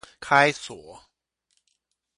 [0.19, 0.97] 開鎖